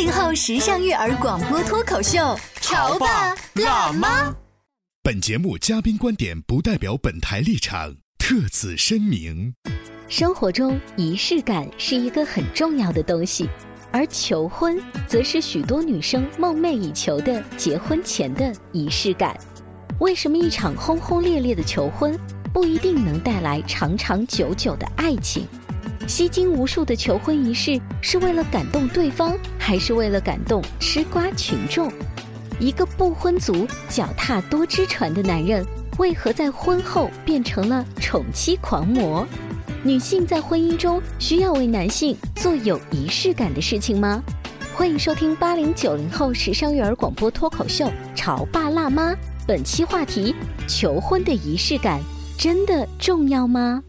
[0.00, 4.34] 八零后时尚育儿广播脱口秀，潮爸辣妈。
[5.02, 9.52] 本节目嘉宾观点不代表本台立场，特此声明。
[10.08, 13.46] 生活中仪式感是一个很重要的东西，
[13.92, 19.38] 而求婚则是许多女生梦寐以求的结婚前的仪式感。
[19.98, 22.18] 为什么一场轰轰烈烈的求婚
[22.54, 25.46] 不一定能带来长长久久的爱情？
[26.10, 31.90] 吸睛无数的求婚仪式是为了感动对方，还是为了感动吃瓜群众？
[32.58, 35.64] 一个不婚族、脚踏多只船的男人，
[35.98, 39.24] 为何在婚后变成了宠妻狂魔？
[39.84, 44.20] 女性在婚姻中需要为男性做有仪式感的事情吗？
[44.74, 47.86] 欢迎收听八零九零后时尚育儿广播脱口秀
[48.16, 49.12] 《潮爸辣妈》，
[49.46, 50.34] 本期话题：
[50.66, 52.00] 求婚的仪式感
[52.36, 53.84] 真的重要吗？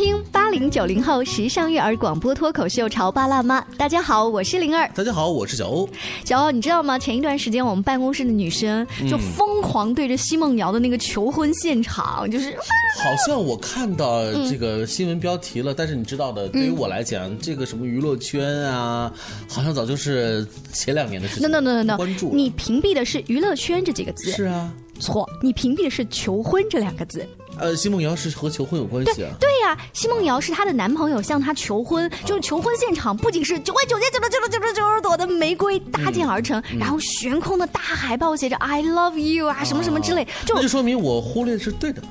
[0.00, 3.60] 听八零九零后时尚育儿广播脱口秀《潮爸辣妈》。
[3.76, 4.90] 大家好，我是灵儿。
[4.94, 5.86] 大家好，我是小欧。
[6.24, 6.98] 小欧，你知道吗？
[6.98, 12.56] 前一段时间我们办公室的女生就疯狂对着奚梦瑶的那个求婚现场，就是
[12.96, 19.12] 好像我看到这个新闻标题了，但是你知道的，对于我来讲，这个什么娱乐圈啊，
[19.50, 21.42] 好像早就是前两年的事情。
[21.42, 27.28] no no no no no，关注你屏蔽的是娱乐圈这几个字，是啊，错，你屏蔽的是求婚这两个字。
[27.58, 29.34] 呃，奚梦瑶是和求婚有关系啊。
[29.38, 42.02] 对呀、奚梦瑶是她的男朋友向她求婚，就是求婚现场不仅是九万九千九百九十九十九十朵的玫瑰搭建而成，然后悬空的大海报写着 “I love you” 啊，什么什么之类，就那就说明我忽略的是对的，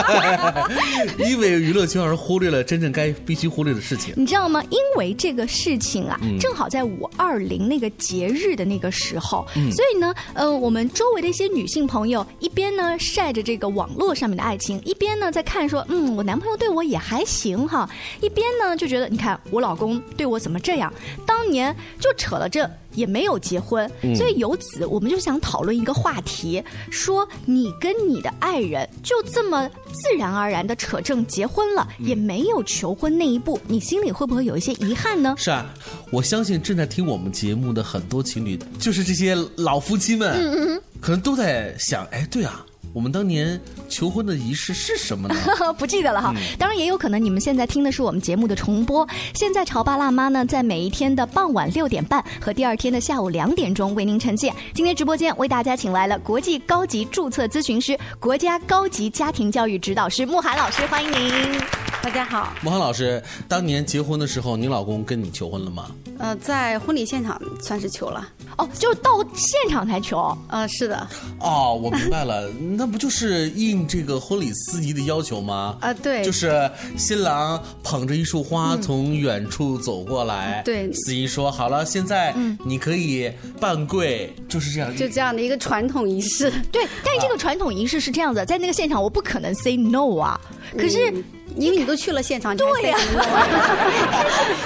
[1.18, 4.14] 因为娱乐圈而忽略了真正该必须忽略的事情。
[4.16, 4.62] 你知道吗？
[4.70, 17.88] 因为这个事情啊，嗯正好在五二零那个节日的那个时候，嗯所以呢，呃，我们周围的一些女性朋友一边呢晒着这个网络上面的爱情，一边呢在看说，嗯，我男朋友对我也还行哈，
[18.20, 20.92] 一边呢就觉得，你看我老公对我怎么这样，
[21.26, 22.68] 当年就扯了这。
[22.94, 26.60] 也没有结婚，嗯所以由此我们就想讨论一个话题，
[26.90, 35.36] 说你跟你的爱人就这么自然而然的扯证结婚了，嗯也没有求婚那一步，你心里会不会有一些遗憾呢？
[35.38, 35.72] 是啊，
[36.10, 45.34] 我相信正在听我们节目的很多情侣，就是这些老夫妻们，嗯可能都在想，哎，对啊，我们当年求婚的仪式是什么呢？
[45.78, 46.34] 不记得了哈。
[46.58, 49.06] 当然也有可能你们现在听的是我们节目的重播。
[49.34, 54.54] 现在潮爸辣妈呢，在每一天的傍晚六点半和第二天的下午两点钟为您呈现。
[54.74, 61.60] 今天直播间为大家请来了国际高级注册咨询师、国家高级家庭教育指导师穆涵老师，欢迎您。
[62.02, 65.90] 大家好，穆涵老师，当年结婚的时候，你老公跟你求婚了吗？
[66.18, 68.26] 呃，在婚礼现场算是求了，
[68.56, 70.36] 哦，就到现场才求。
[70.48, 71.06] 呃，是的，
[71.38, 72.48] 哦，我明白了，
[72.80, 75.76] 那不就是应这个婚礼司仪的要求吗？
[75.82, 83.30] 啊对就是新郎捧着一束花从远处走过来，对司仪说好了，现在你可以
[83.60, 86.50] 半跪，就是这样，就这样的一个传统仪式。
[86.72, 90.40] 对，但是这个传统仪式是这样的，在那个现场我不可能 say no 啊。
[90.78, 91.22] 可是嗯
[91.56, 92.96] 因为你都去了现场，对呀。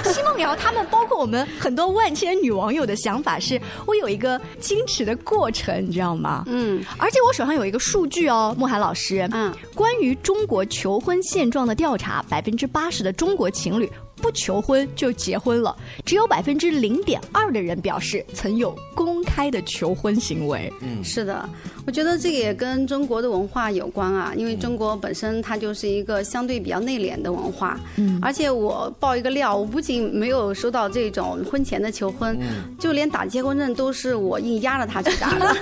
[0.03, 6.43] say no 奚梦瑶他们，包括我们很多万千女网友的想法是，我有一个矜持的过程，你知道吗？
[6.47, 13.89] 嗯，而且我手上有一个数据哦，慕寒老师，嗯，关于中国求婚现状的调查，百分之八十的中国情侣
[14.25, 20.73] 不求婚就结婚了，只有百分之零点二的人表示曾有公开的求婚行为。
[20.81, 21.47] 嗯是的，
[21.85, 27.79] 我觉得这个也跟中国的文化有关啊，因为中国本身它就是一个相对比较内敛的文化。
[27.97, 32.35] 嗯，而且我爆一个料，我不仅没有收到这种婚前的求婚，
[32.79, 35.55] 就连打结婚证都是我硬压着他去打的。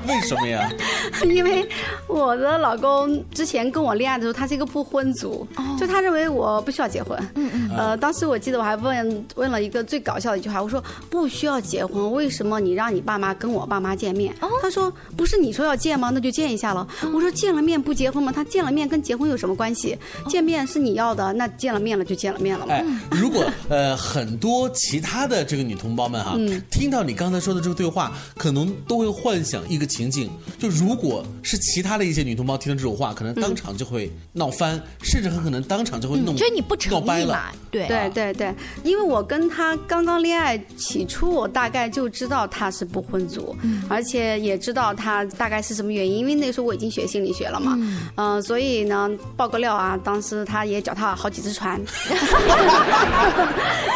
[0.08, 0.66] 为什么呀？
[1.28, 1.68] 因为
[2.06, 5.46] 我的老公之前跟我恋爱的时候，他是一个不婚族，
[5.78, 7.20] 就他认为我不需要结婚。
[7.34, 7.70] 嗯嗯。
[7.76, 14.34] 呃，当时我记得我还问问了一个最搞笑的一句话，我说不需要结婚，为什么你让你爸妈跟我爸妈见面？
[14.62, 16.10] 他说不是你说要见吗？
[16.12, 16.86] 那就见一下了。
[17.14, 18.32] 我说见了面不结婚吗？
[18.32, 19.96] 他见了面跟结婚有什么关系？
[20.28, 22.74] 见面是你要的，那见了面了就见了面了嘛。
[22.74, 26.36] 哎，如果呃很多其他的这个女同胞们哈，
[26.70, 37.38] 听到你刚才说的这个对话，可能都会幻想一个情景，就如果是其他的一些女同胞听到这种话，可能当场就会闹翻，甚至很可能当场就会弄，觉得你不诚意嘛？
[37.70, 37.86] 对。
[37.86, 43.56] 对对对，因为我跟他刚刚恋爱起初，我大概就知道他是不婚族，
[43.88, 47.78] 而且也知道他大概是什么原因，因为那时候我已经学心理学了嘛，
[48.16, 51.80] 嗯，所以呢，爆个料啊，当时他也脚踏好几只船，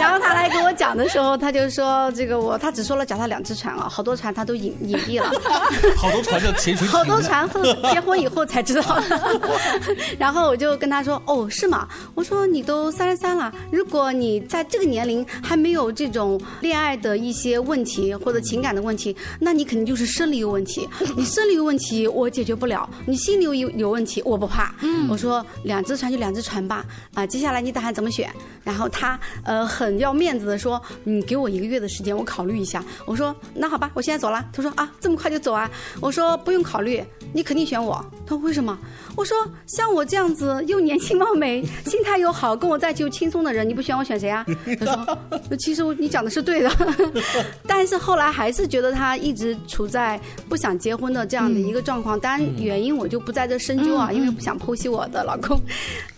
[0.00, 5.31] 然后他来跟我讲的时候，他就说这个我他只说了脚踏两只船啊，好多船他都隐隐蔽了，
[5.98, 9.02] 好多船叫潜水艇，好多船后结婚以后才知道，
[10.19, 11.88] 然后我就跟他说哦是吗？
[12.14, 13.50] 我说你都三十三了。
[13.72, 20.86] 如果你在这个年龄还没有这种恋爱的一些问题或者情感的问题，那你肯定就是生理有问题。
[21.16, 24.74] 你生理有问题，我解决不了；你心理有有问题，我不怕。
[24.82, 26.84] 嗯我说两只船就两只船吧，
[27.14, 28.30] 啊，接下来你打算怎么选？
[28.62, 32.84] 然后他呃很要面子的说，你给我一个月的时间，我考虑一下。
[33.06, 34.44] 我说那好吧，我现在走了。
[34.52, 35.70] 他说啊，这么快就走啊？
[35.98, 38.04] 我说不用考虑，你肯定选我。
[38.26, 38.78] 他说为什么？
[39.16, 39.36] 我说
[39.66, 43.55] 像我这样子又年轻貌美， 心态又好，跟我在一起又轻松的。
[43.55, 44.44] 人你不选我选谁啊？
[44.81, 46.70] 他说，其实你讲的是对的，
[47.69, 52.19] 但是后来还是觉得他一直处在不想结婚的这样的一个状况。
[52.19, 55.61] 当然原因我就不在这深究啊，因为不想剖析我的老公。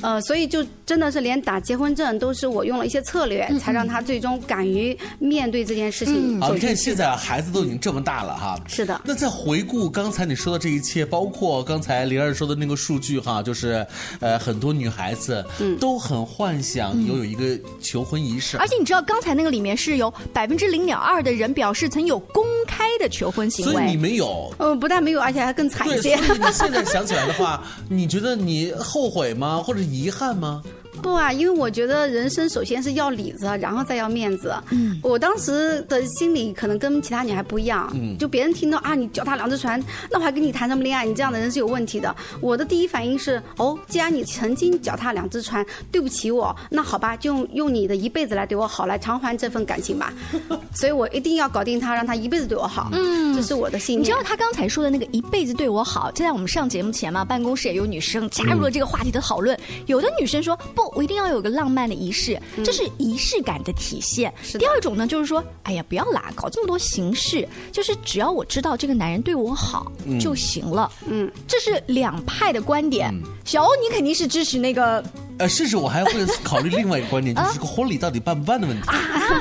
[0.00, 6.40] 呃，所以就真的是连打结婚证都是我用了一些策略，才让他最终敢于面对这件事情。
[6.40, 8.58] 好，你看现在孩子都已经这么大了哈。
[8.66, 8.98] 是的。
[9.04, 13.86] 那再回顾刚才你说的这一切，包括刚才灵儿说的那个数据哈，就是
[14.20, 15.44] 呃很多女孩子
[15.80, 17.26] 都很幻想拥有。
[17.26, 26.16] 一个求婚仪式，而且你知道刚才那个里面是有百分之零点二的人表示曾有公开的求婚行为，所以你没有，呃，不但没有，而且还更惨一些。
[26.16, 29.60] 所以你现在想起来的话，你觉得你后悔吗？
[29.60, 30.62] 或者遗憾吗？
[31.02, 34.54] 不啊，因为我觉得人生首先是要里子，然后再要面子。
[34.70, 37.90] 嗯，我当时的心理可能跟其他女孩不一样。
[37.94, 41.04] 嗯，就别人听到啊，你脚踏两只船，那我还跟你谈什么恋爱？
[41.04, 42.14] 你这样的人是有问题的。
[42.40, 50.12] 我的第一反应是，哦，既然你曾经脚踏两只船，对不起我，那好吧，就用用你的一辈子来对我好，来偿还这份感情吧。
[50.74, 52.88] 所以我一定要搞定他，让他一辈子对我好。
[52.92, 54.00] 嗯，这是我的信念。
[54.00, 59.58] 你知道他刚才说的那个一辈子对我好，就在我们上节目前嘛，办公室也有女生加入了这个话题的讨论。
[59.86, 60.85] 有的女生说不。
[60.94, 64.32] 我一定要有个浪漫的仪式，这是仪式感的体现。
[64.58, 69.90] 第二种呢，就是说，哎呀，不要啦，搞这么多形式，就是只要我知道这个男人对我好
[70.20, 70.90] 就行了。
[71.06, 73.12] 嗯，这是两派的观点。
[73.44, 75.04] 小欧，你肯定是支持那个。
[75.38, 78.88] 呃，甚至我还会考虑另外一个观点， 就是这个婚礼到底办不办的问题。
[78.88, 78.96] 啊，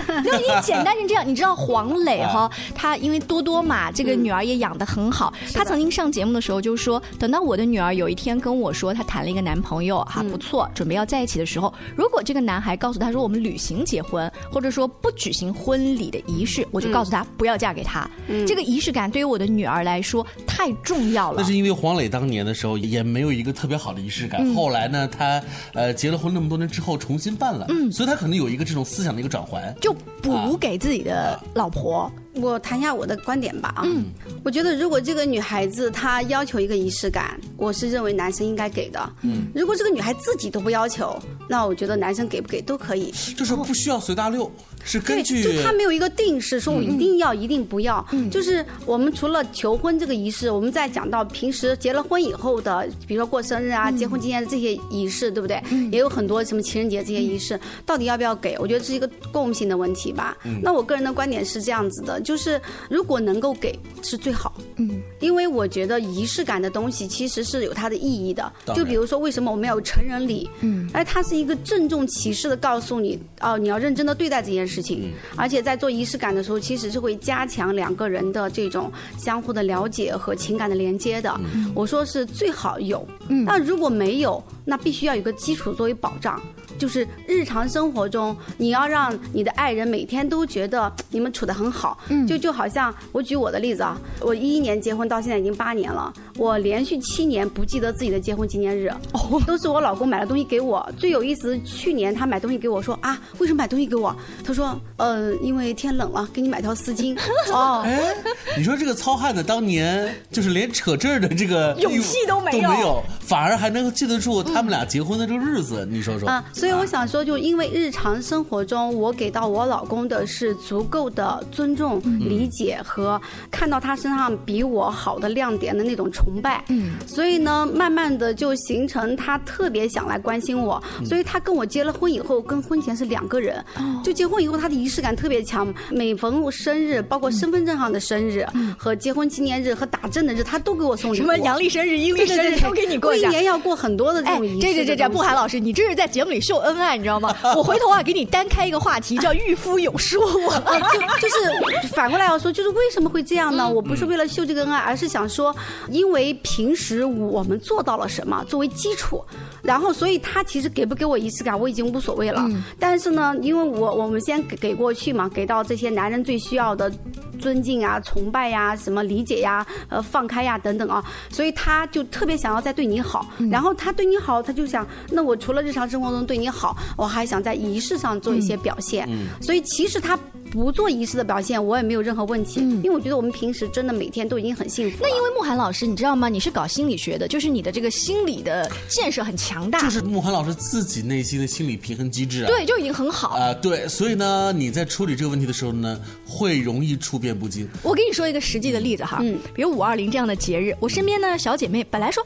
[0.07, 5.33] 那你简单成这样，你知道黄磊哈，他因为多多嘛，这个女儿也养得很好。
[5.53, 18.09] 他曾经上节目的时候就说，等到我的女儿有一天跟我说她谈了一个男朋友哈不错，准备要在一起的时候，如果这个男孩告诉她说我们旅行结婚，或者说不举行婚礼的仪式，我就告诉他不要嫁给他。
[18.45, 21.37] 这个仪式感对于我的女儿来说太重要了。
[21.39, 25.41] 那是因为黄磊当年的时候也没有一个特别好的仪式感，后来呢，他
[25.73, 25.84] 呃。
[25.85, 32.11] 呃，结了婚那么多年之后重新办了，嗯，所以他可能有一个这种思想的一个转换，就补给自己的老婆。
[32.33, 33.71] 我谈一下我的观点吧。
[33.77, 34.05] 啊，嗯，
[34.43, 39.13] 我觉得如果这个女孩子她要求一个仪式感，我是认为男生应该给的。
[39.21, 44.51] 嗯，如果这个女孩自己都不要求，那我觉得男生给不给都可以，就是不需要随大溜。
[44.85, 48.05] 是根据，就他没有一个定式，说我一定要，一定不要。
[48.31, 55.59] 就是我们除了求婚这个仪式，我们在讲到平时结了婚以后的，比如说过生日啊、结婚纪念的这些仪式，对不对？
[55.91, 58.55] 也有很多什么情人节这些仪式，到底要不要给？
[58.59, 60.37] 我觉得是一个共性的问题吧。
[60.61, 64.53] 那我个人的观点是这样子的，就是如果能够给是最好。
[64.75, 68.53] 嗯，因为我觉得仪式感的东西其实是有它的意义的。
[68.75, 70.47] 就比如说为什么我们要有成人礼？
[70.61, 74.74] 嗯，哎，它是一个郑重其事的告诉你，哦，你要认真的对待这件事。
[74.75, 81.39] 事情，而且在做仪式感的时候，其实是会加强两个人的这种相互的了解和情感的连接的。
[81.73, 83.07] 我说是最好有，
[83.45, 86.41] 那如果没有，那必须要有个基础作为保障。
[86.77, 91.97] 就是日常生活中，你要让你的爱人每天都觉得你们处得很好。
[92.09, 100.85] 嗯，就就好像我举我的例子啊，我一一年结婚到现在已经八年了，我连续七年不记得自己的结婚纪念日，哦，都是我老公买了东西给我。
[100.97, 104.13] 最有意思，去年他买东西给我说啊，为什么买东西给我？
[104.43, 107.17] 他说，呃，因为天冷了，给你买条丝巾。
[107.53, 108.13] 哦，哎，
[108.57, 116.45] 你说这个糙汉子当年就是连扯这儿的这个勇气都没有，都没有，反而还能记得住他们俩结婚的这个日子，你说说啊？
[116.53, 126.63] 所以我想说，就因为日常生活中，我给到我老公的是足够的尊重、理解和看到他身上比我好的亮点的那种崇拜。
[126.69, 130.81] 嗯，所以呢，慢慢的就形成他特别想来关心我。
[131.03, 133.63] 所以他跟我结了婚以后，跟婚前是两个人。
[134.03, 135.73] 就结婚以后，他的仪式感特别强。
[135.89, 138.45] 每逢生日，包括身份证上的生日
[138.77, 141.21] 和结婚纪念日和打针的日，他都给我送礼物。
[141.21, 144.67] 什么阳历生日、阴历生日都给你过一年要过很多的这种仪式。
[144.67, 146.57] 这这这这，不寒老师，你这是在节目里秀。
[146.59, 147.35] 恩爱，你知道吗？
[147.55, 150.19] 我回头啊，给你单开一个话题，叫“御夫有术”。
[151.21, 153.69] 就就是反过来要说，就是为什么会这样呢？
[153.69, 155.55] 我不是为了秀这个恩爱，而是想说，
[155.89, 159.23] 因为平时我们做到了什么作为基础，
[159.61, 162.49] 然后所以他其实给不给我仪式感，我已经无所谓了。
[162.79, 166.91] 但是呢，因为我我们先给给过去嘛，给到这些男人最需要的
[167.39, 173.27] 尊敬啊、崇拜呀、什么理解呀、呃放开呀等等啊，所以他就特别想要再对你好。
[173.51, 176.45] 然后他对你好，他就想，那我除了日常生活中对你。
[176.55, 179.09] 好，我还想在仪式上做一些表现，
[179.41, 180.17] 所以其实他
[180.55, 184.97] 不做仪式的表现，我也没有任何问题，因为我觉得我们平时真的每天都已经很幸福。
[185.01, 186.29] 那因为慕寒老师，你知道吗？
[186.29, 197.67] 你是搞心理学的，就是你的这个心理的建设很强大，就是慕寒老师自己内心的心理平衡机制啊，对，就已经很好啊，对，所以呢，你在处理这个问题的时候呢，会容易处变不惊。
[197.83, 202.25] 我给你说一个实际的例子哈，嗯，比如五二零这样的节日，我身边呢小姐妹本来说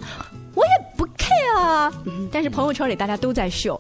[0.54, 1.92] 我也不 care 啊，
[2.32, 3.80] 但是朋友圈里大家都在秀。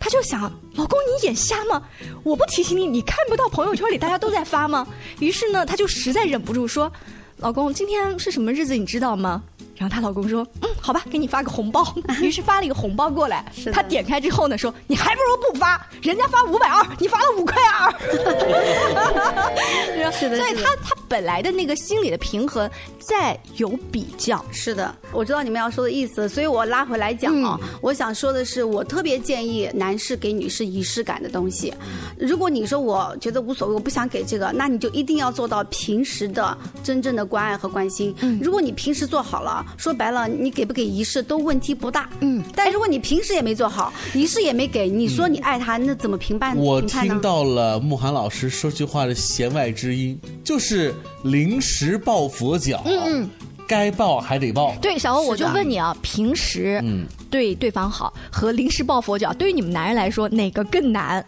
[0.00, 0.42] 他就想，
[0.74, 1.82] 老公你眼瞎吗？
[2.22, 4.86] 我不提醒你，你看不到朋友圈里大家都在发吗？
[5.20, 6.90] 于是呢，她就实在忍不住说
[7.38, 8.76] ：“老公，今天是什么日子？
[8.76, 9.42] 你知道吗？”
[9.76, 13.44] 然后她老公说：“嗯，好吧，给你发个红包。” 于是发了一个红包过来。
[13.72, 17.92] 她点开之后呢，说：“你还不如不发，人家发五百二，你发了五块二。”
[20.10, 24.44] 是的，所以他他本来的那个心理的平衡在有比较。
[24.50, 31.72] 是的，我知道你们要说的意思，所以我拉回来讲啊，我想说的是，我特别建议男士给女士仪式感的东西。
[32.18, 38.14] 如果你说我觉得无所谓，我不想给这个，那你就一定要做到平时的真正的关爱和关心。
[38.40, 39.48] 如果你平时做好了。
[39.76, 42.08] 说白了，你给不给仪式都问题不大。
[42.20, 46.56] 嗯，但如果你平时也没做好，仪式也没给，你说你爱他，那怎么评判？
[46.56, 49.97] 我听到了慕寒老师说句话的弦外之音，
[50.44, 52.82] 就是临时抱佛脚。
[52.84, 53.30] 嗯嗯，
[53.66, 54.74] 该抱还得抱。
[54.80, 61.24] 对，小欧，我就问你啊，平时嗯对对方好和临时抱佛脚，对于你们男人来说哪个更难？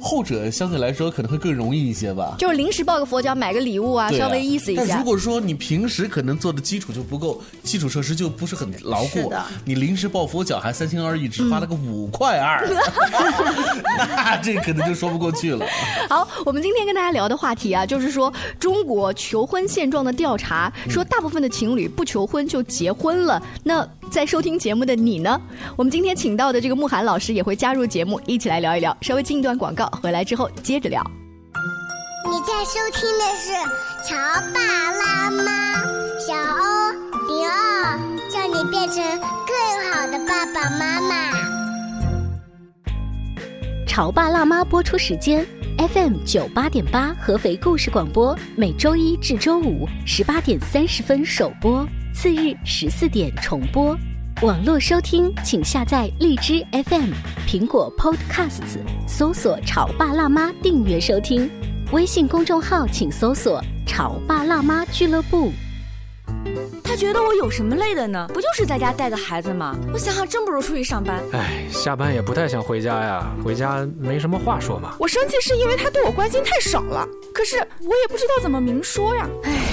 [0.00, 4.84] 后者相对来说可能会更容易一些吧，就是临时抱个佛脚，买个礼物啊，稍微意思一下。
[4.88, 9.32] 但如果说你平时可能做的基础就不够，基础设施就不是很牢固，
[9.64, 12.66] 你临时抱佛脚还三心二意，只发了个五块二，
[14.16, 15.66] 那这可能就说不过去了。
[16.08, 23.42] 好，我们今天跟大家聊的话题啊，就是说中国求婚现状的调查，说大部分的情侣不求婚就结婚了。
[23.62, 25.40] 那在收听节目的你呢？
[25.76, 28.94] 我们今天请到的这个慕寒老师也会加入节目，一起来聊一聊。
[29.00, 31.00] 稍微进一段广告，回来之后接着聊。
[32.28, 33.52] 你在收听的是
[34.08, 34.16] 《潮
[34.52, 35.42] 爸辣妈》，
[36.18, 36.90] 小欧
[37.28, 37.98] 零二，
[38.28, 38.96] 叫你变成
[39.46, 39.54] 更
[39.92, 41.30] 好的爸爸妈妈。
[43.86, 45.46] 《潮爸辣妈》播出时间
[45.78, 51.86] ：FM 九八点八合肥故事广播，每周一至周五十八点三十分首播。
[52.14, 53.96] 次日十四点重播，
[54.42, 57.12] 网络收听请下载荔枝 FM、
[57.46, 61.50] 苹果 Podcasts，搜索“潮爸辣妈”订阅收听。
[61.92, 65.52] 微信公众号请搜索“潮爸辣妈俱乐部”。
[66.84, 68.28] 他觉得我有什么累的呢？
[68.34, 69.76] 不就是在家带个孩子吗？
[69.92, 71.22] 我想想，真不如出去上班。
[71.32, 74.94] 哎，下班也不太想回家呀，回家没什么话说嘛。
[74.98, 79.28] 我生气是因为他对我关心太少了，可是我也不知道怎么明说呀。
[79.44, 79.69] 哎。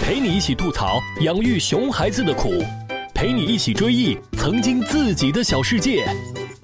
[0.00, 2.50] 陪你一起吐槽养育熊孩子的苦，
[3.14, 6.04] 陪你一起追忆曾经自己的小世界。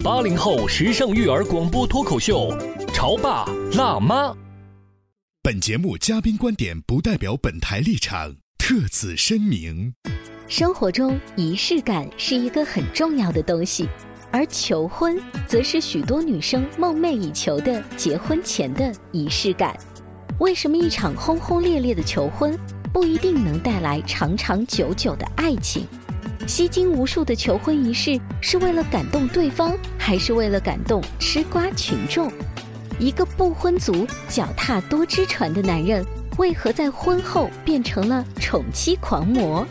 [0.02, 2.50] 八零后时尚育儿广播脱口秀，
[2.92, 4.34] 潮爸辣妈。
[5.42, 9.94] 本节目嘉宾观点不代表本台立场，特此声明。
[10.48, 13.86] 生活中仪式感是一个很重要的东西，
[14.32, 19.78] 而求婚则是许多女生梦寐以求的结婚前的仪式感。
[20.40, 22.58] 为什么一场轰轰烈烈的求婚？
[22.96, 25.86] 不一定能带来长长久久的爱情。
[26.46, 32.32] 吸睛无数的求婚仪式是为了感动对方，还是为了感动吃瓜群众？
[32.98, 36.02] 一个不婚族、脚踏多只船的男人，
[36.38, 39.66] 为何在婚后变成了宠妻狂魔？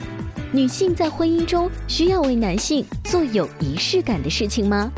[0.51, 4.91] 女性在婚姻中需要为男性做有仪式感的事情吗？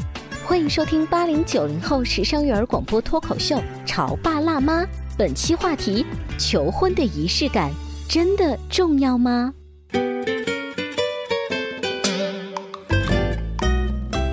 [0.46, 3.56] 欢迎收听八零九零后时尚育儿广播脱口秀
[3.86, 4.84] 《潮爸辣妈》，
[5.18, 6.06] 本期话题：
[6.38, 7.72] 求婚的仪式感
[8.08, 9.54] 真的重要吗？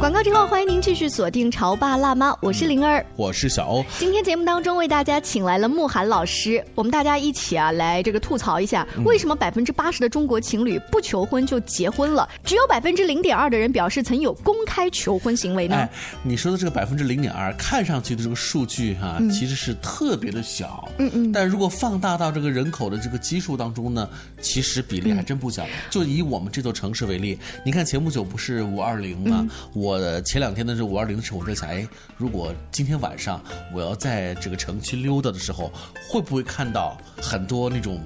[0.04, 3.82] 广告之后，欢迎您继续锁定《潮爸辣妈》，我是灵儿，我是小欧。
[3.98, 15.74] 今天节目当中为大家请来了慕寒老师，我们大家一起啊来这个吐槽一下，为什么百分之八十的中国情侣不求婚就结婚了，只有百分之零点二的人表示曾有公开求婚行为呢？
[15.76, 15.90] 哎，
[16.22, 24.06] 你说的这个百分之零点二，看上去的这个数据哈，其实是特别的小，嗯嗯，但如果放大到这个人口的这个基数当中呢，
[24.42, 25.64] 其实比例还真不小。
[25.88, 29.46] 就以我们这座城市为例，你看前不久不是五二零吗？
[29.72, 29.93] 我。
[29.94, 31.86] 呃，前两天的这五二零的时候，我在想，哎，
[32.16, 35.72] 如果今天晚上我要在这个城区溜达的时候，
[36.08, 38.00] 会不会看到很多那种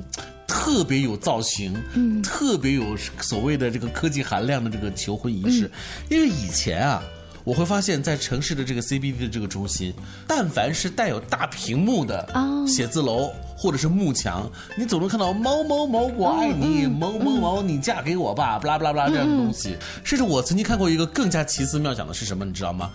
[0.47, 5.71] 特别有造型、嗯，特别有所谓的这个科技含量的这个求婚仪式？
[6.09, 7.03] 因为以前啊，
[7.45, 9.93] 我会发现，在城市的这个 CBD 的这个中心，
[10.27, 12.29] 但凡是带有大屏幕的
[12.67, 13.33] 写字楼。
[13.59, 19.77] 或者是幕墙，你总能看到某某某我爱你，某某某你嫁给我吧，巴拉巴拉巴拉这样的东西。
[20.05, 22.93] 甚至我曾经看过一个更加奇思妙想的是什么，你知道吗？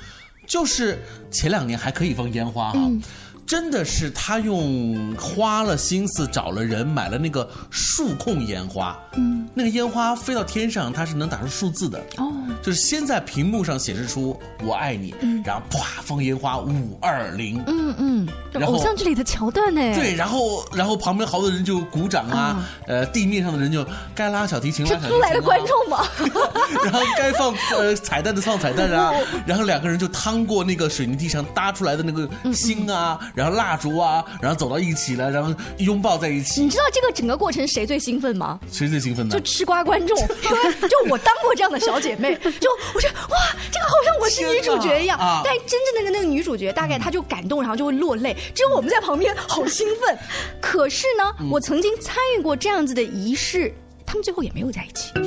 [0.48, 2.80] 就是前两年还可以放烟花哈。
[3.46, 12.00] 真的是他用花了心思找了人买了那个数控烟花，嗯，那个烟花飞到天上，它是能打出数字的。
[12.18, 12.32] 哦，
[12.62, 15.14] 就是先在屏幕上显示出我爱你，
[15.46, 18.28] 然后啪放烟花五二零，嗯嗯，
[18.66, 19.82] 偶像剧里的桥段呢？
[19.94, 23.86] 对，然后然后旁边好多人就鼓掌啊，呃，地面上的人就
[24.16, 26.06] 该拉小提琴拉小提琴，租来的观众吗？
[26.86, 29.14] 然后该放呃彩蛋的放彩蛋啊，
[29.46, 33.20] 然后两个人就趟过那个水泥地上搭出来的那个星啊。
[33.34, 36.62] 然后蜡烛啊，然后走到一起了，然后拥抱在一起。
[36.62, 38.60] 你知道这个整个过程谁最兴奋吗？
[38.72, 39.34] 谁最兴奋呢？
[39.34, 40.18] 就吃瓜观众，
[40.90, 43.38] 就我当过这样的小姐妹， 就我觉得哇，
[43.72, 45.18] 这个好像我是女主角一样。
[45.44, 48.36] 但真正的那个女主角，大概她就感动，然后就会落泪。
[48.54, 50.18] 只有我们在旁边好兴奋。
[50.62, 53.74] 可是呢，我曾经参与过这样子的仪式，
[54.06, 55.12] 他们最后也没有在一起。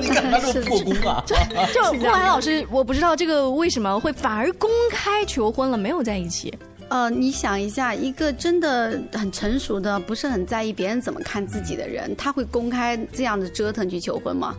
[0.00, 1.22] 你看他这破功啊！
[1.26, 6.52] 就就木兰老师，我不知道这个为什么会反而公开求婚了，没有在一起。
[6.88, 14.54] 呃，你想一下，一个真的很成熟的、不是很在意别人怎么看自己的人，他会公开这样的折腾去求婚吗？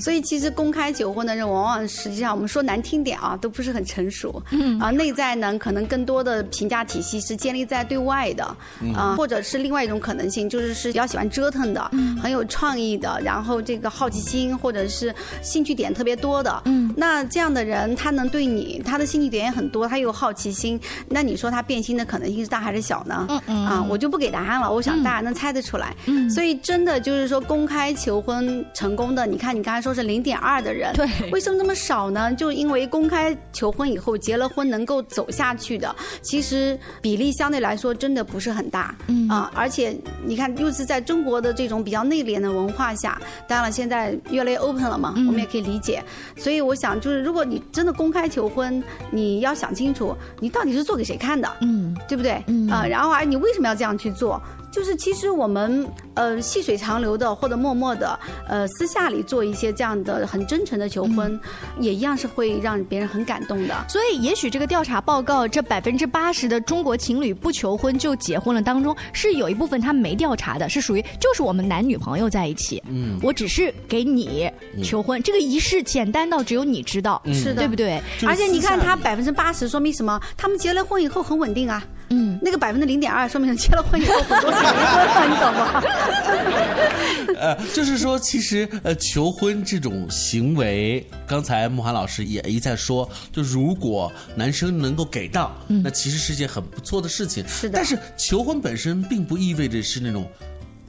[0.00, 4.42] 所以，其实公开求婚的人，往往实际上我们说难听点啊，都不是很成熟。
[4.50, 8.44] 嗯啊，内在呢，可能更多的评价体系是建立在对外的
[8.94, 11.90] 啊，或者是另外一种可能性，就是是比较喜欢折腾的，
[12.22, 16.62] 很有创意的，然后这个好奇心或者是兴趣点特别多的。
[16.64, 23.26] 嗯，那这样的人，他能对你，他的兴趣点也很多，他又有好奇心，那你说他变心的可能性是大还是小呢？
[23.28, 25.94] 嗯嗯啊，我就不给答案了，我想大家能猜得出来。
[26.06, 29.88] 嗯，所以真的就是说，公开求婚成功的，你看你刚才。
[29.88, 32.30] 说是零点二的人，对，为什么这么少呢？
[32.34, 46.04] 就因为公开求婚以后结了婚能够走下去的，其实比例相对来说真的不是很大，嗯啊，而且你看又是在中国的这种比较内敛的文化下，当然了，现在越来越 open 了嘛，我们也可以理解。
[46.36, 52.44] 所以我想，就是如果你真的公开求婚，你要想清楚，你到底是做给谁看的，嗯，对不对？
[52.46, 54.42] 嗯啊，然后而你为什么要这样去做？
[54.70, 61.38] 就是其实我们呃细水长流的或者默默的呃私下里做一些这样的很真诚的求婚，
[61.80, 63.74] 也一样是会让别人很感动的。
[63.88, 74.50] 所以也许这个调查报告这百分之八十的中国情侣不求婚就结婚了当中，是有一部分他没调查的，是属于就是我们男女朋友在一起，嗯，我只是给你
[74.82, 78.00] 求婚，这个仪式简单到只有你知道，是的，对不对？
[78.26, 80.20] 而且你看他百分之八十，说明什么？
[80.36, 81.84] 他们结了婚以后很稳定啊。
[82.10, 84.50] 嗯，那个百分之零点二，说明结了婚以后很多
[85.28, 85.82] 你懂吗？
[87.38, 97.46] 呃，就是说，其实呃，求婚这种行为，刚才慕寒老师也一再说，就如果男生能够给到，那其实是件很不错的事情。
[97.46, 100.28] 是的，但是求婚本身并不意味着是那种。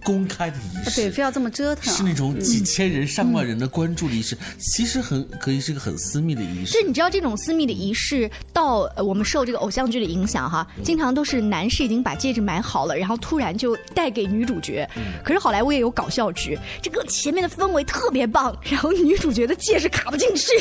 [0.03, 6.73] 公开的仪式，对，非要这么折腾，是那种几千人、上万人的关注的仪式，其实很可以是个很私密的仪式。
[6.73, 14.89] 是，你知道这种私密的仪式，到我们受这个偶像剧的影响哈，经常都是男士已经把戒指买好了，然后突然就带给女主角。
[15.23, 20.57] 可是好莱坞也有搞笑剧，这个前面的氛围特别棒，然后女主角的戒指卡不进去，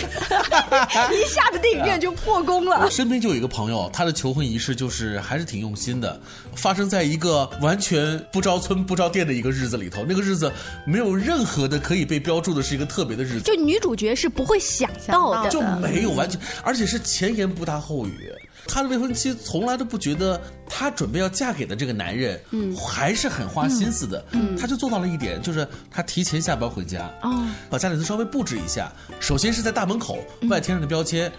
[1.14, 2.84] 一下子电影院就破功了。
[2.84, 6.20] 我身边就有一个朋友，他的求婚仪式就是还是挺用心的，
[6.54, 9.37] 发生在一个完全不着村不着店的。
[9.38, 10.52] 一个日子里头，那个日子
[10.84, 18.30] 没有任何的可以被标注的是一个特别的日子，就女主角是不会想到的，就没有完全，而且是前言不搭后语。
[18.66, 28.92] 她的未婚妻从来都不觉得她准备要嫁给的这个男人，嗯，还是很花心思的，嗯，她就做到了一点，就是她提前下班回家，哦，把家里头稍微布置一下。
[29.20, 30.18] 首先是在大门口
[30.50, 31.32] 外贴上的标签，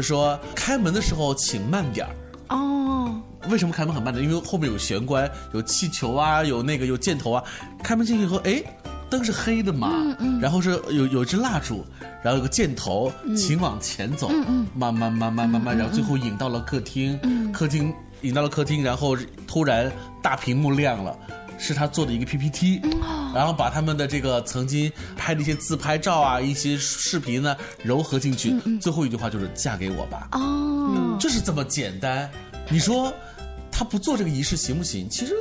[0.00, 2.14] 说开门的时候请慢点儿。
[2.50, 4.20] 哦，为什么开门很慢呢？
[4.20, 7.42] 因为后面有玄关，有气球啊，有那个有箭头啊。
[7.82, 8.62] 开门进去以后，哎，
[9.08, 11.84] 灯是黑的嘛，嗯嗯，然后是有有一支蜡烛，
[12.22, 14.30] 然后有个箭头，请往前走，
[14.74, 19.90] 慢慢慢慢慢慢，然后最后引到了客厅，嗯，客厅引到了客厅，然后突然
[20.22, 21.16] 大屏幕亮了，
[21.58, 22.80] 是他做的一个 PPT，
[23.34, 32.28] 然后把他们的这个曾经拍的一些自拍照啊，一些视频呢糅合进去，最后一句话就是嫁给我吧，哦，就是这么简单。
[32.68, 33.12] 你说
[33.78, 35.06] 他不做这个仪式行不行？
[35.10, 35.34] 其实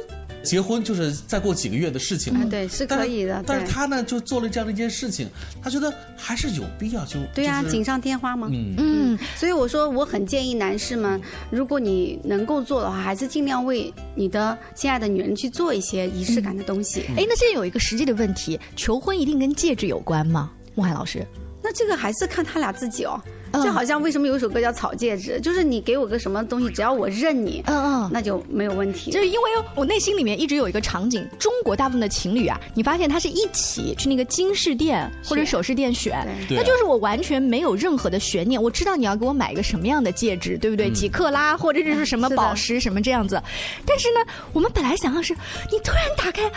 [0.43, 2.45] 结婚就是再过几个月的事情嘛。
[2.49, 3.41] 对，是可以的。
[3.47, 5.29] 但是他呢，就做了这样的一件事情，
[5.63, 7.17] 他觉得还是有必要就。
[7.33, 8.49] 对呀，锦上添花嘛。
[8.51, 9.19] 嗯嗯。
[9.37, 17.05] 所以我说，我很建议男士们，如果你能够做的话，还是尽量为你的心爱的女人去做一些仪式感的东西。
[17.15, 20.51] 哎，那现在有一个实际的问题，求婚一定跟戒指有关吗？
[20.75, 21.25] 孟海老师，
[21.65, 23.19] 那这个还是看他俩自己哦。
[23.63, 29.11] 就好像为什么有一首歌叫《草戒指》，就是你给我个什么东西，只要我认你，嗯嗯，那就没有问题。
[29.11, 40.91] 就是因为我内心里面一直有一个场景，中国大部分的情侣啊，你发现他是一起去那个金饰店或者首饰店选，那就是我完全没有任何的悬念，我知道你要给我买一个什么样的戒指，对不对？
[40.91, 43.41] 几克拉或者这是什么宝石什么这样子。
[43.85, 44.19] 但是呢，
[44.51, 45.33] 我们本来想要是，
[45.71, 46.51] 你突然打开，哇，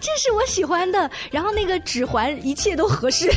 [0.00, 3.28] 这是我喜欢的，然后那个指环一切都合适，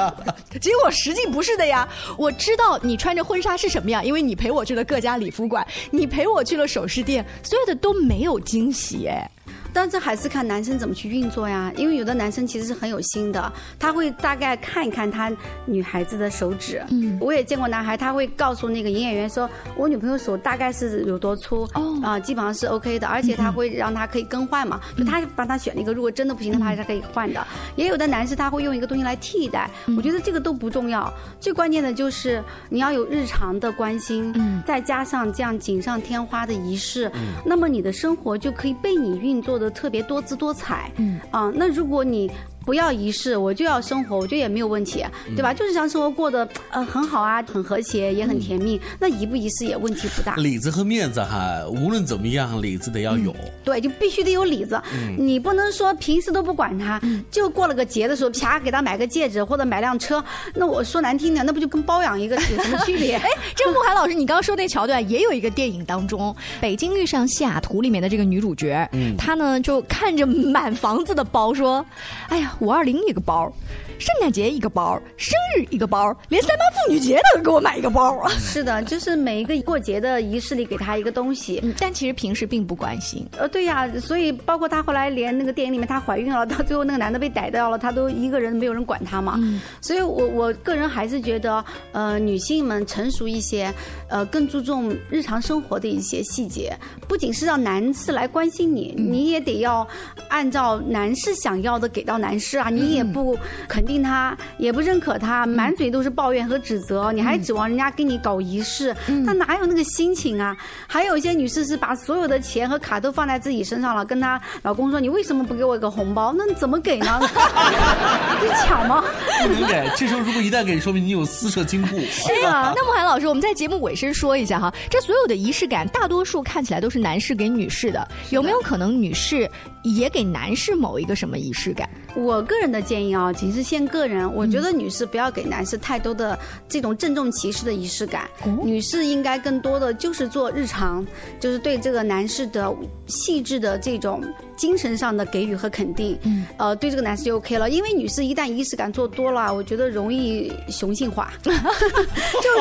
[0.60, 2.30] 结果实际不是的呀，我。
[2.40, 9.30] 知道你穿着婚纱是什么样，因为你陪我去了各家礼服馆，你陪我去了首饰店，所有的都没有惊喜哎。
[9.72, 15.30] 但这还是看男生怎么去运作呀，因为有的男生其实是很有心的，他会大概看一看他
[15.64, 16.82] 女孩子的手指。
[16.90, 21.68] 嗯，我也见过男孩，他会告诉那个营业员说，我女朋友手大概是有多粗，
[22.02, 27.46] 啊，基本上是 OK 的，而且他会让他可以更换嘛，就他帮他选了一个，如果真的不行的话，他可以换的。
[27.76, 34.34] 也有的男士他会用一个东西来替代，我觉得这个都不重要，最关键的就是你要有日常的关心，
[34.66, 37.10] 再加上这样锦上添花的仪式，
[37.44, 39.59] 那么你的生活就可以被你运作。
[39.60, 42.28] 的特别多姿多彩，嗯啊，那如果你。
[42.70, 45.04] 不要仪式，我就要生活，我觉得也没有问题，
[45.34, 45.52] 对吧？
[45.52, 48.80] 就是让生活过得呃很好啊，很和谐，也很甜蜜。
[49.00, 50.36] 那仪不仪式也问题不大。
[50.36, 53.34] 里子和面子哈，无论怎么样，里子得要有。
[53.64, 54.80] 对，就必须得有里子。
[55.18, 60.24] 你不能说平时都不管他，就过了个节的时候，啪给他买个戒指或者买辆车。
[60.54, 63.16] 那我说难听点，那不就跟包养一个有什么区别？
[63.18, 71.84] 哎，这个慕寒老师，你刚刚说那桥段也有一个电影当中，《北京遇上西雅图》里面的这个女主角，嗯，她呢就看着满房子的包说
[72.30, 73.52] ：“哎呀。”五二零一个包，
[74.00, 78.30] 圣诞节一个包，生日一个包，连三八妇女节都给我买一个包啊！
[78.40, 83.26] 是的，就是每一个过节的仪式里给他一个东西，但其实平时并不关心。
[83.36, 89.38] 呃，对呀，所以包括她后来连那个电影里面她怀孕了，到最后那个男的被逮到了，她都一个人没有人管她嘛。
[89.82, 93.70] 所以我我个人还是觉得，呃，女性们成熟一些，
[94.08, 96.74] 呃，更注重日常生活的一些细节，
[97.06, 99.86] 不仅是让男士来关心你，你也得要
[100.28, 102.56] 按照男士想要的给到男士。
[102.60, 103.36] 啊，你也不
[103.66, 108.94] 肯定他，也不认可他，满嘴都是抱怨和指责，你还指望人家给你搞仪式，
[109.26, 110.56] 他哪有那个心情啊？
[110.86, 117.20] 还有一些女士是把所有的钱和卡都放在自己身上了，跟她老公说：“你为什么不给我一个红包？”那你怎么给呢？
[118.42, 119.04] 你抢吗？
[119.42, 119.90] 不能给。
[119.96, 121.98] 这时候如果一旦给，说明你有私设金库。
[122.10, 122.72] 是啊。
[122.76, 129.50] 那慕寒老师，我们在节目尾声说一下哈，这所有的仪式感，大多数看起来都是男士给女士的，有没有可能女士
[129.82, 131.88] 也给男士某一个什么仪式感？
[132.16, 134.32] 我个人的建议啊，仅是限个人。
[134.34, 136.38] 我觉得女士不要给男士太多的
[136.68, 138.28] 这种郑重其事的仪式感，
[138.62, 141.06] 女士应该更多的就是做日常，
[141.38, 142.74] 就是对这个男士的
[143.06, 144.22] 细致的这种。
[144.60, 147.70] 精神上的给予和肯定，嗯，呃，对这个男士就 OK 了。
[147.70, 151.50] 因为女士一旦仪式感做多了，我觉得容易雄性化， 就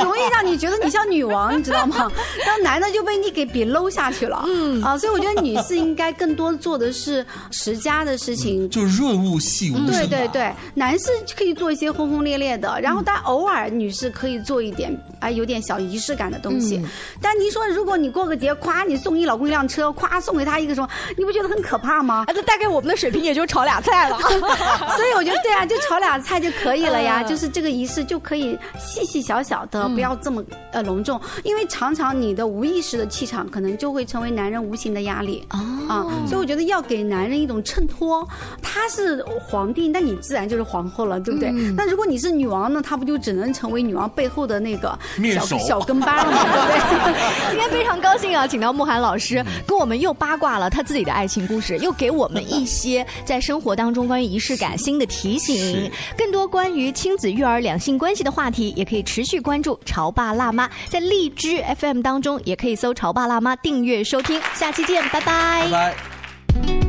[0.01, 2.09] 容易让你觉得你像女王，你知道吗？
[2.45, 9.85] 然后男的就被你给比搂下去了，嗯啊，所以我觉得女士应该更多做的是持家的事情，就润物细无。
[9.85, 16.81] 对对对，男士可以做一些轰轰烈烈的，然后但偶尔女士可以做一点啊、有点小仪式感的东西。
[17.21, 22.25] 但您说，如果你过个节，夸你送你老公一辆车，夸送给他一个什么，你不觉得很可怕吗？
[22.27, 24.17] 啊，这大概我们的水平也就炒俩菜了。
[24.97, 35.45] 所以我觉得对啊，就炒俩菜就可以了呀，就是这个仪式就可以细细小小的，不要这么呃隆重，因为常常你的无意识的气场可能就会成为男人无形的压力。
[35.87, 38.27] 啊，所以我觉得要给男人一种衬托，
[38.61, 41.51] 他是皇帝，那你自然就是皇后了，对不对？
[41.77, 46.43] 那如果你是女王呢，她不就只能成为女王背后的那个小面小跟班了吗？
[46.43, 47.51] 对 不对？
[47.51, 55.89] 今天非常高兴啊，请到慕寒老师跟我们又八卦了他自己的爱情故事，又给我们一些在生活当中关于仪式感新的提醒。
[56.17, 64.39] 更多关于亲子育儿、两性关系的话题，也可以持续关注《潮爸辣妈》，在荔枝 FM 当中也可以搜“潮爸辣妈”订阅收听。
[64.53, 65.67] 下期见，拜拜。
[65.69, 66.88] 拜拜。